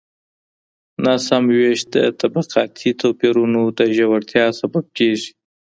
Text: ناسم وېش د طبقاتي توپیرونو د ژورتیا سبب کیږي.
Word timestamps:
ناسم 1.05 1.43
وېش 1.57 1.79
د 1.93 1.95
طبقاتي 2.21 2.91
توپیرونو 3.01 3.61
د 3.77 3.79
ژورتیا 3.97 4.45
سبب 4.59 4.85
کیږي. 4.97 5.31